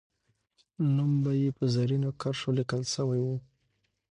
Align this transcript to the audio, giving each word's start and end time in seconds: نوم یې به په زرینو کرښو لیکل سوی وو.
نوم 0.95 1.11
یې 1.41 1.49
به 1.51 1.55
په 1.57 1.63
زرینو 1.73 2.09
کرښو 2.21 2.49
لیکل 2.57 2.81
سوی 2.95 3.19
وو. 3.23 3.37